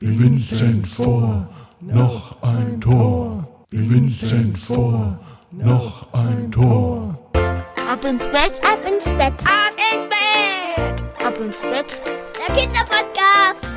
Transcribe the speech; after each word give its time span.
Vincent 0.00 0.86
vor, 0.86 1.48
noch 1.80 2.40
ein 2.42 2.80
Tor. 2.80 3.48
Vincent 3.70 4.56
vor, 4.56 5.18
noch 5.50 6.06
ein 6.12 6.52
Tor. 6.52 7.18
Ab 7.34 8.04
ins 8.04 8.24
Bett, 8.26 8.60
Ab 8.64 8.78
ins 8.86 9.06
Bett. 9.06 9.34
Ab 9.44 9.74
ins 9.92 10.08
Bett. 10.08 11.26
ab 11.26 11.34
ins 11.40 11.60
Bett. 11.60 12.00
Der 12.38 12.54
Kinderpodcast. 12.54 13.67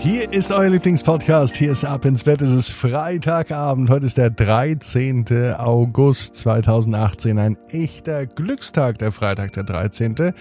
Hier 0.00 0.32
ist 0.32 0.52
euer 0.52 0.70
Lieblingspodcast. 0.70 1.56
Hier 1.56 1.72
ist 1.72 1.84
Ab 1.84 2.04
ins 2.04 2.22
Bett. 2.22 2.40
Es 2.40 2.52
ist 2.52 2.70
Freitagabend. 2.70 3.90
Heute 3.90 4.06
ist 4.06 4.16
der 4.16 4.30
13. 4.30 5.54
August 5.58 6.36
2018. 6.36 7.36
Ein 7.36 7.58
echter 7.70 8.26
Glückstag, 8.26 8.98
der 8.98 9.10
Freitag, 9.10 9.54
der 9.54 9.64
13. 9.64 10.32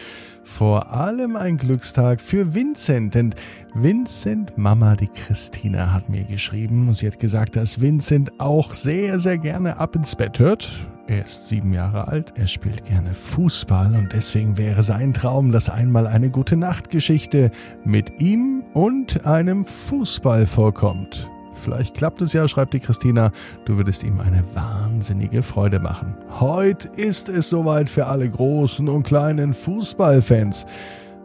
Vor 0.44 0.94
allem 0.94 1.36
ein 1.36 1.58
Glückstag 1.58 2.22
für 2.22 2.54
Vincent. 2.54 3.16
Denn 3.16 3.34
Vincent, 3.74 4.60
Mama, 4.60 4.96
die 4.96 5.08
Christina, 5.08 5.92
hat 5.92 6.08
mir 6.08 6.26
geschrieben 6.26 6.88
und 6.88 6.98
sie 7.00 7.08
hat 7.08 7.20
gesagt, 7.20 7.56
dass 7.56 7.82
Vincent 7.82 8.40
auch 8.40 8.76
sehr, 8.76 9.20
sehr 9.20 9.40
gerne 9.40 9.80
Ab 9.80 9.96
ins 9.96 10.16
Bett 10.16 10.38
hört. 10.38 10.88
Er 11.10 11.26
ist 11.26 11.48
sieben 11.48 11.72
Jahre 11.72 12.10
alt, 12.10 12.34
er 12.36 12.48
spielt 12.48 12.84
gerne 12.84 13.14
Fußball 13.14 13.96
und 13.96 14.12
deswegen 14.12 14.58
wäre 14.58 14.84
sein 14.84 15.14
Traum, 15.14 15.54
dass 15.54 15.70
einmal 15.70 16.06
eine 16.06 16.30
gute 16.30 16.58
Nachtgeschichte 16.58 17.50
mit 17.86 18.20
ihm 18.20 18.66
und 18.74 19.26
einem 19.26 19.64
Fußball 19.64 20.46
vorkommt. 20.46 21.30
Vielleicht 21.54 21.96
klappt 21.96 22.22
es 22.22 22.34
ja, 22.34 22.46
schreibt 22.50 22.74
die 22.74 22.82
Christina. 22.82 23.32
Du 23.64 23.78
würdest 23.78 24.04
ihm 24.04 24.20
eine 24.20 24.44
wahnsinnige 24.54 25.44
Freude 25.44 25.80
machen. 25.80 26.14
Heute 26.42 26.90
ist 26.90 27.30
es 27.30 27.50
soweit 27.50 27.90
für 27.90 28.08
alle 28.08 28.30
großen 28.30 28.90
und 28.90 29.04
kleinen 29.04 29.54
Fußballfans. 29.54 30.66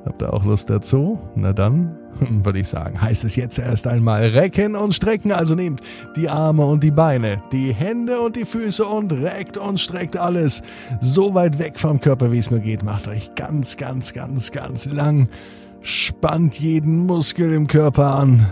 Habt 0.04 0.20
ihr 0.20 0.32
auch 0.32 0.44
Lust 0.44 0.68
dazu? 0.68 1.18
Na 1.36 1.52
dann, 1.52 1.96
würde 2.42 2.58
ich 2.58 2.68
sagen, 2.68 3.00
heißt 3.00 3.24
es 3.24 3.36
jetzt 3.36 3.58
erst 3.58 3.86
einmal 3.86 4.24
recken 4.26 4.74
und 4.74 4.94
strecken. 4.94 5.30
Also 5.32 5.54
nehmt 5.54 5.80
die 6.16 6.28
Arme 6.28 6.64
und 6.66 6.82
die 6.82 6.90
Beine, 6.90 7.42
die 7.52 7.72
Hände 7.72 8.20
und 8.20 8.34
die 8.34 8.44
Füße 8.44 8.84
und 8.84 9.12
reckt 9.12 9.58
und 9.58 9.78
streckt 9.78 10.16
alles 10.16 10.62
so 11.00 11.34
weit 11.34 11.58
weg 11.58 11.78
vom 11.78 12.00
Körper, 12.00 12.32
wie 12.32 12.38
es 12.38 12.50
nur 12.50 12.60
geht. 12.60 12.82
Macht 12.82 13.06
euch 13.06 13.34
ganz, 13.36 13.76
ganz, 13.76 14.12
ganz, 14.12 14.50
ganz 14.50 14.86
lang. 14.86 15.28
Spannt 15.82 16.58
jeden 16.58 17.06
Muskel 17.06 17.52
im 17.52 17.68
Körper 17.68 18.16
an. 18.16 18.46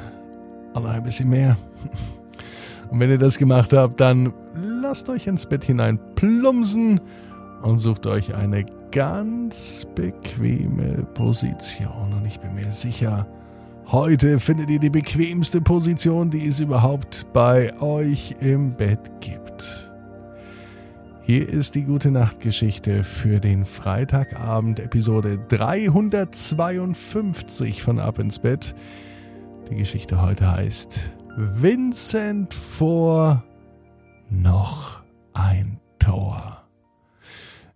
Und 0.74 0.84
noch 0.84 0.90
ein 0.90 1.02
bisschen 1.02 1.28
mehr. 1.28 1.56
Und 2.90 2.98
wenn 2.98 3.10
ihr 3.10 3.18
das 3.18 3.38
gemacht 3.38 3.72
habt, 3.72 4.00
dann 4.00 4.32
lasst 4.82 5.08
euch 5.08 5.28
ins 5.28 5.46
Bett 5.46 5.64
hinein 5.64 6.00
plumpsen 6.16 7.00
und 7.62 7.78
sucht 7.78 8.06
euch 8.06 8.34
eine 8.34 8.66
ganz 8.90 9.86
bequeme 9.94 11.06
Position. 11.14 12.12
Und 12.12 12.26
ich 12.26 12.40
bin 12.40 12.54
mir 12.54 12.72
sicher, 12.72 13.26
heute 13.88 14.40
findet 14.40 14.68
ihr 14.70 14.80
die 14.80 14.90
bequemste 14.90 15.60
Position, 15.60 16.30
die 16.30 16.46
es 16.46 16.60
überhaupt 16.60 17.26
bei 17.32 17.78
euch 17.80 18.36
im 18.40 18.76
Bett 18.76 19.10
gibt. 19.20 19.90
Hier 21.22 21.48
ist 21.48 21.76
die 21.76 21.84
gute 21.84 22.10
Nachtgeschichte 22.10 23.04
für 23.04 23.38
den 23.38 23.64
Freitagabend, 23.64 24.80
Episode 24.80 25.38
352 25.48 27.82
von 27.82 28.00
Ab 28.00 28.18
ins 28.18 28.40
Bett. 28.40 28.74
Die 29.70 29.76
Geschichte 29.76 30.20
heute 30.20 30.50
heißt 30.50 31.14
Vincent 31.36 32.52
vor 32.52 33.44
noch. 34.28 34.99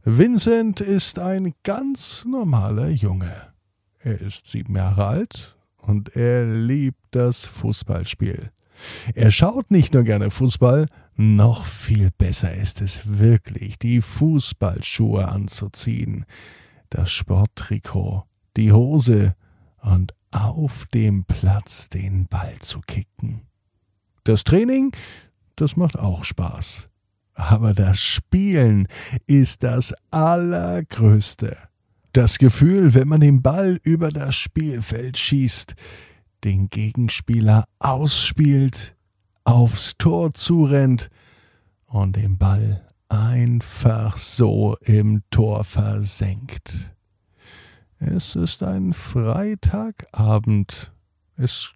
Vincent 0.07 0.83
ist 0.83 1.19
ein 1.19 1.55
ganz 1.63 2.27
normaler 2.27 2.91
Junge. 2.91 3.55
Er 4.01 4.21
ist 4.21 4.47
sieben 4.51 4.77
Jahre 4.77 5.07
alt 5.07 5.57
und 5.79 6.15
er 6.15 6.45
liebt 6.45 7.01
das 7.13 7.47
Fußballspiel. 7.47 8.51
Er 9.15 9.31
schaut 9.31 9.71
nicht 9.71 9.95
nur 9.95 10.03
gerne 10.03 10.31
Fußball, 10.31 10.89
noch 11.17 11.65
viel 11.65 12.11
besser 12.19 12.53
ist 12.55 12.83
es 12.83 13.01
wirklich, 13.07 13.79
die 13.79 14.03
Fußballschuhe 14.03 15.27
anzuziehen, 15.27 16.27
das 16.91 17.11
Sporttrikot, 17.11 18.25
die 18.59 18.73
Hose 18.73 19.35
und 19.81 20.13
auf 20.33 20.85
dem 20.93 21.25
Platz 21.25 21.89
den 21.89 22.27
Ball 22.27 22.59
zu 22.59 22.81
kicken. 22.81 23.47
Das 24.25 24.45
Training, 24.45 24.93
das 25.57 25.79
macht 25.79 25.99
auch 25.99 26.25
Spaß. 26.25 26.89
Aber 27.35 27.75
das 27.75 28.01
Spielen 28.01 28.87
ist 29.27 29.65
das 29.65 29.93
Allergrößte. 30.11 31.57
Das 32.13 32.39
Gefühl, 32.39 32.95
wenn 32.95 33.09
man 33.09 33.21
den 33.21 33.43
Ball 33.43 33.81
über 33.83 34.11
das 34.11 34.37
Spielfeld 34.37 35.19
schießt, 35.19 35.75
den 36.45 36.71
Gegenspieler 36.71 37.65
ausspielt, 37.81 38.95
aufs 39.43 39.99
Tor 39.99 40.33
zurennt 40.33 41.11
und 41.87 42.17
den 42.17 42.39
Ball 42.39 42.87
einfach 43.09 44.17
so 44.17 44.77
im 44.83 45.23
Tor 45.31 45.65
versenkt. 45.65 46.95
Es 47.99 48.37
ist 48.37 48.63
ein 48.63 48.93
Freitagabend. 48.93 50.93
Es 51.37 51.73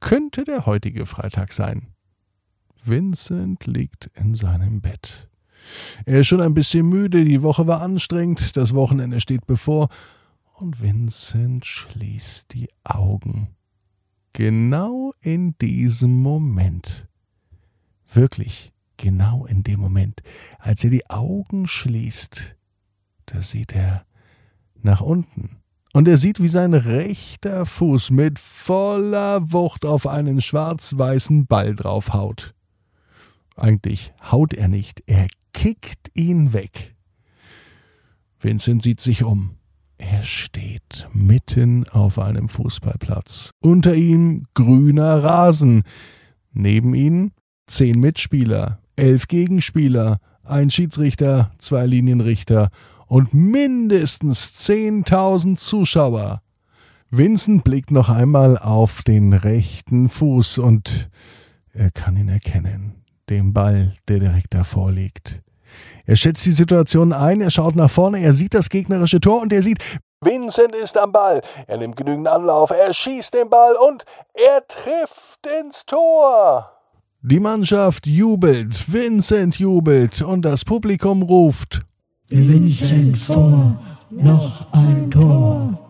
könnte 0.00 0.44
der 0.44 0.66
heutige 0.66 1.06
Freitag 1.06 1.52
sein. 1.52 1.94
Vincent 2.84 3.66
liegt 3.66 4.10
in 4.14 4.34
seinem 4.34 4.80
Bett. 4.80 5.28
Er 6.04 6.20
ist 6.20 6.28
schon 6.28 6.40
ein 6.40 6.54
bisschen 6.54 6.88
müde, 6.88 7.24
die 7.24 7.42
Woche 7.42 7.66
war 7.66 7.82
anstrengend, 7.82 8.56
das 8.56 8.74
Wochenende 8.74 9.20
steht 9.20 9.46
bevor, 9.46 9.88
und 10.54 10.82
Vincent 10.82 11.66
schließt 11.66 12.52
die 12.52 12.68
Augen. 12.84 13.48
Genau 14.32 15.12
in 15.20 15.56
diesem 15.58 16.22
Moment. 16.22 17.06
Wirklich, 18.12 18.72
genau 18.96 19.46
in 19.46 19.62
dem 19.62 19.80
Moment, 19.80 20.22
als 20.58 20.84
er 20.84 20.90
die 20.90 21.08
Augen 21.10 21.66
schließt, 21.66 22.56
da 23.26 23.42
sieht 23.42 23.74
er 23.74 24.04
nach 24.74 25.00
unten. 25.00 25.58
Und 25.92 26.06
er 26.06 26.18
sieht, 26.18 26.40
wie 26.40 26.48
sein 26.48 26.74
rechter 26.74 27.66
Fuß 27.66 28.10
mit 28.10 28.38
voller 28.38 29.52
Wucht 29.52 29.84
auf 29.84 30.06
einen 30.06 30.40
schwarz-weißen 30.40 31.46
Ball 31.46 31.74
draufhaut. 31.74 32.54
Eigentlich 33.58 34.12
haut 34.30 34.54
er 34.54 34.68
nicht, 34.68 35.02
er 35.06 35.26
kickt 35.52 36.10
ihn 36.14 36.52
weg. 36.52 36.94
Vincent 38.40 38.82
sieht 38.82 39.00
sich 39.00 39.24
um. 39.24 39.56
Er 39.98 40.22
steht 40.22 41.08
mitten 41.12 41.88
auf 41.88 42.20
einem 42.20 42.48
Fußballplatz. 42.48 43.50
Unter 43.60 43.94
ihm 43.94 44.46
grüner 44.54 45.24
Rasen. 45.24 45.82
Neben 46.52 46.94
ihm 46.94 47.32
zehn 47.66 47.98
Mitspieler, 47.98 48.78
elf 48.94 49.26
Gegenspieler, 49.26 50.20
ein 50.44 50.70
Schiedsrichter, 50.70 51.52
zwei 51.58 51.84
Linienrichter 51.84 52.70
und 53.06 53.34
mindestens 53.34 54.68
10.000 54.68 55.56
Zuschauer. 55.56 56.42
Vincent 57.10 57.64
blickt 57.64 57.90
noch 57.90 58.08
einmal 58.08 58.56
auf 58.56 59.02
den 59.02 59.32
rechten 59.32 60.08
Fuß 60.08 60.58
und 60.58 61.10
er 61.72 61.90
kann 61.90 62.16
ihn 62.16 62.28
erkennen, 62.28 62.97
den 63.30 63.52
Ball, 63.52 63.94
der 64.08 64.20
direkt 64.20 64.54
davor 64.54 64.90
liegt. 64.90 65.42
Er 66.06 66.16
schätzt 66.16 66.46
die 66.46 66.52
Situation 66.52 67.12
ein, 67.12 67.40
er 67.40 67.50
schaut 67.50 67.76
nach 67.76 67.90
vorne, 67.90 68.20
er 68.20 68.32
sieht 68.32 68.54
das 68.54 68.70
gegnerische 68.70 69.20
Tor 69.20 69.42
und 69.42 69.52
er 69.52 69.62
sieht, 69.62 69.78
Vincent 70.20 70.74
ist 70.74 70.96
am 70.96 71.12
Ball. 71.12 71.40
Er 71.66 71.76
nimmt 71.76 71.96
genügend 71.96 72.26
Anlauf, 72.26 72.70
er 72.70 72.92
schießt 72.92 73.34
den 73.34 73.48
Ball 73.48 73.74
und 73.76 74.04
er 74.34 74.66
trifft 74.66 75.46
ins 75.60 75.86
Tor. 75.86 76.72
Die 77.22 77.40
Mannschaft 77.40 78.06
jubelt, 78.06 78.92
Vincent 78.92 79.58
jubelt 79.58 80.22
und 80.22 80.42
das 80.42 80.64
Publikum 80.64 81.22
ruft. 81.22 81.82
Vincent 82.28 83.16
vor, 83.16 83.80
noch 84.10 84.72
ein 84.72 85.10
Tor. 85.10 85.87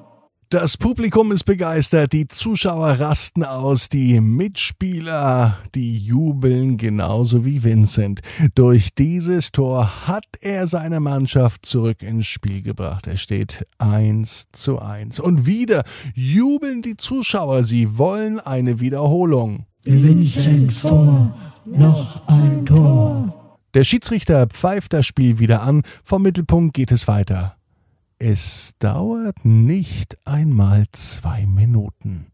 Das 0.50 0.78
Publikum 0.78 1.30
ist 1.30 1.44
begeistert, 1.44 2.14
die 2.14 2.26
Zuschauer 2.26 2.92
rasten 2.92 3.44
aus, 3.44 3.90
die 3.90 4.18
Mitspieler, 4.18 5.58
die 5.74 5.98
jubeln 5.98 6.78
genauso 6.78 7.44
wie 7.44 7.62
Vincent. 7.62 8.22
Durch 8.54 8.94
dieses 8.94 9.52
Tor 9.52 10.06
hat 10.06 10.24
er 10.40 10.66
seine 10.66 11.00
Mannschaft 11.00 11.66
zurück 11.66 12.00
ins 12.00 12.28
Spiel 12.28 12.62
gebracht. 12.62 13.06
Er 13.06 13.18
steht 13.18 13.66
eins 13.76 14.46
zu 14.52 14.78
eins. 14.78 15.20
Und 15.20 15.44
wieder 15.44 15.82
jubeln 16.14 16.80
die 16.80 16.96
Zuschauer, 16.96 17.64
sie 17.64 17.98
wollen 17.98 18.40
eine 18.40 18.80
Wiederholung. 18.80 19.66
Vincent 19.84 20.72
vor, 20.72 21.36
noch 21.66 22.26
ein 22.26 22.64
Tor. 22.64 23.58
Der 23.74 23.84
Schiedsrichter 23.84 24.46
pfeift 24.46 24.94
das 24.94 25.04
Spiel 25.04 25.38
wieder 25.40 25.60
an, 25.60 25.82
vom 26.02 26.22
Mittelpunkt 26.22 26.72
geht 26.72 26.90
es 26.90 27.06
weiter. 27.06 27.57
Es 28.20 28.72
dauert 28.80 29.44
nicht 29.44 30.18
einmal 30.24 30.86
zwei 30.90 31.46
Minuten. 31.46 32.32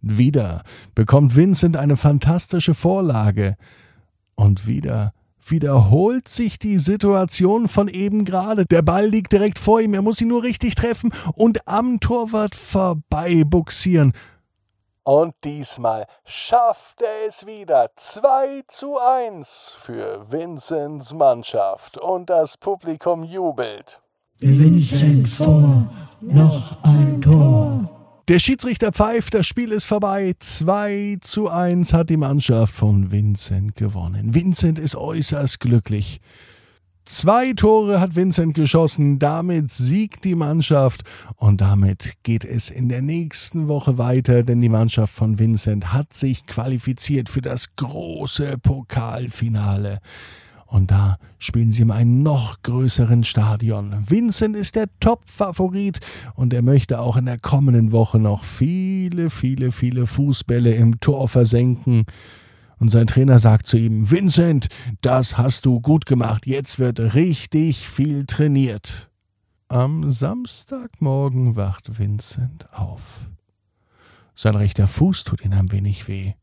Wieder 0.00 0.62
bekommt 0.94 1.34
Vincent 1.34 1.76
eine 1.76 1.96
fantastische 1.96 2.72
Vorlage. 2.72 3.56
Und 4.36 4.68
wieder 4.68 5.12
wiederholt 5.40 6.28
sich 6.28 6.60
die 6.60 6.78
Situation 6.78 7.66
von 7.66 7.88
eben 7.88 8.24
gerade. 8.24 8.64
Der 8.64 8.82
Ball 8.82 9.08
liegt 9.08 9.32
direkt 9.32 9.58
vor 9.58 9.80
ihm, 9.80 9.92
er 9.92 10.02
muss 10.02 10.20
ihn 10.20 10.28
nur 10.28 10.44
richtig 10.44 10.76
treffen 10.76 11.12
und 11.34 11.66
am 11.66 11.98
Torwart 11.98 12.54
vorbei 12.54 13.42
buxieren. 13.44 14.12
Und 15.02 15.34
diesmal 15.42 16.06
schafft 16.24 17.02
er 17.02 17.26
es 17.26 17.44
wieder. 17.44 17.90
2 17.96 18.62
zu 18.68 18.98
1 19.00 19.74
für 19.80 20.30
Vincents 20.30 21.12
Mannschaft. 21.12 21.98
Und 21.98 22.30
das 22.30 22.56
Publikum 22.56 23.24
jubelt. 23.24 24.00
Vincent 24.40 25.28
vor, 25.28 25.92
noch 26.20 26.82
ein 26.84 27.20
Tor. 27.20 28.22
Der 28.28 28.38
Schiedsrichter 28.38 28.92
pfeift, 28.92 29.34
das 29.34 29.46
Spiel 29.46 29.72
ist 29.72 29.86
vorbei. 29.86 30.34
2 30.38 31.18
zu 31.22 31.48
1 31.48 31.92
hat 31.92 32.08
die 32.10 32.16
Mannschaft 32.16 32.72
von 32.72 33.10
Vincent 33.10 33.74
gewonnen. 33.74 34.34
Vincent 34.34 34.78
ist 34.78 34.94
äußerst 34.94 35.58
glücklich. 35.58 36.20
Zwei 37.04 37.52
Tore 37.54 38.00
hat 38.00 38.14
Vincent 38.14 38.54
geschossen, 38.54 39.18
damit 39.18 39.72
siegt 39.72 40.24
die 40.24 40.34
Mannschaft 40.34 41.02
und 41.36 41.62
damit 41.62 42.18
geht 42.22 42.44
es 42.44 42.70
in 42.70 42.88
der 42.88 43.02
nächsten 43.02 43.66
Woche 43.66 43.98
weiter, 43.98 44.42
denn 44.44 44.60
die 44.60 44.68
Mannschaft 44.68 45.14
von 45.14 45.38
Vincent 45.38 45.92
hat 45.92 46.12
sich 46.12 46.46
qualifiziert 46.46 47.30
für 47.30 47.40
das 47.40 47.74
große 47.76 48.58
Pokalfinale. 48.58 50.00
Und 50.68 50.90
da 50.90 51.16
spielen 51.38 51.72
sie 51.72 51.82
in 51.82 51.90
einem 51.90 52.22
noch 52.22 52.62
größeren 52.62 53.24
Stadion. 53.24 54.04
Vincent 54.06 54.54
ist 54.54 54.76
der 54.76 54.88
Top-Favorit 55.00 56.00
und 56.34 56.52
er 56.52 56.60
möchte 56.60 57.00
auch 57.00 57.16
in 57.16 57.24
der 57.24 57.38
kommenden 57.38 57.90
Woche 57.90 58.18
noch 58.18 58.44
viele, 58.44 59.30
viele, 59.30 59.72
viele 59.72 60.06
Fußbälle 60.06 60.74
im 60.74 61.00
Tor 61.00 61.26
versenken. 61.26 62.04
Und 62.78 62.90
sein 62.90 63.06
Trainer 63.06 63.38
sagt 63.38 63.66
zu 63.66 63.78
ihm, 63.78 64.10
Vincent, 64.10 64.68
das 65.00 65.38
hast 65.38 65.64
du 65.64 65.80
gut 65.80 66.04
gemacht, 66.04 66.46
jetzt 66.46 66.78
wird 66.78 67.14
richtig 67.14 67.88
viel 67.88 68.26
trainiert. 68.26 69.10
Am 69.68 70.10
Samstagmorgen 70.10 71.56
wacht 71.56 71.98
Vincent 71.98 72.70
auf. 72.74 73.30
Sein 74.34 74.54
rechter 74.54 74.86
Fuß 74.86 75.24
tut 75.24 75.42
ihn 75.44 75.54
ein 75.54 75.72
wenig 75.72 76.08
weh. 76.08 76.34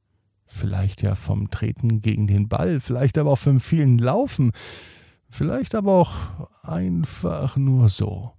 Vielleicht 0.55 1.01
ja 1.01 1.15
vom 1.15 1.51
Treten 1.51 1.99
gegen 1.99 2.27
den 2.27 2.47
Ball, 2.47 2.79
vielleicht 2.79 3.17
aber 3.17 3.31
auch 3.31 3.37
vom 3.37 3.59
vielen 3.59 3.97
Laufen, 3.97 4.53
vielleicht 5.29 5.75
aber 5.75 5.91
auch 5.91 6.13
einfach 6.63 7.57
nur 7.57 7.89
so. 7.89 8.31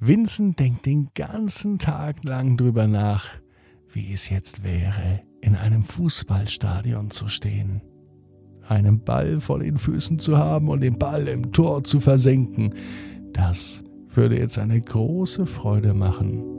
Vincent 0.00 0.58
denkt 0.58 0.86
den 0.86 1.10
ganzen 1.14 1.78
Tag 1.78 2.24
lang 2.24 2.56
drüber 2.56 2.86
nach, 2.86 3.26
wie 3.92 4.10
es 4.14 4.30
jetzt 4.30 4.64
wäre, 4.64 5.20
in 5.42 5.54
einem 5.54 5.82
Fußballstadion 5.82 7.10
zu 7.10 7.28
stehen, 7.28 7.82
einen 8.66 9.04
Ball 9.04 9.38
vor 9.38 9.58
den 9.58 9.76
Füßen 9.76 10.18
zu 10.18 10.38
haben 10.38 10.68
und 10.68 10.80
den 10.80 10.98
Ball 10.98 11.28
im 11.28 11.52
Tor 11.52 11.84
zu 11.84 12.00
versenken, 12.00 12.74
das 13.34 13.84
würde 14.08 14.38
jetzt 14.38 14.58
eine 14.58 14.80
große 14.80 15.44
Freude 15.44 15.92
machen. 15.92 16.57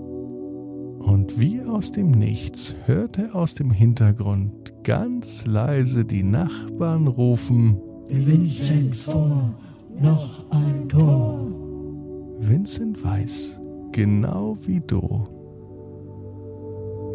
Und 1.10 1.40
wie 1.40 1.60
aus 1.64 1.92
dem 1.92 2.12
Nichts 2.12 2.76
hörte 2.86 3.34
aus 3.34 3.56
dem 3.56 3.72
Hintergrund 3.72 4.72
ganz 4.84 5.48
leise 5.48 6.06
die 6.06 6.22
Nachbarn 6.22 7.08
rufen 7.08 7.78
Vincent 8.08 8.96
vor, 8.96 9.56
noch 10.00 10.46
ein 10.52 10.88
Tor. 10.88 11.48
Vincent 12.42 13.04
weiß, 13.04 13.60
genau 13.92 14.56
wie 14.68 14.82
du, 14.86 15.28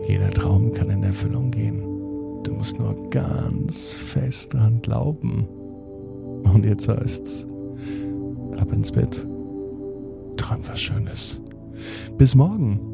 jeder 0.08 0.30
Traum 0.32 0.72
kann 0.72 0.90
in 0.90 1.04
Erfüllung 1.04 1.52
gehen. 1.52 1.80
Du 2.42 2.52
musst 2.52 2.80
nur 2.80 3.10
ganz 3.10 3.92
fest 3.92 4.54
dran 4.54 4.82
glauben. 4.82 5.46
Und 6.52 6.64
jetzt 6.64 6.88
heißt's, 6.88 7.46
ab 8.58 8.72
ins 8.72 8.90
Bett. 8.90 9.24
Träum 10.36 10.60
was 10.66 10.80
Schönes. 10.80 11.40
Bis 12.18 12.34
morgen, 12.34 12.93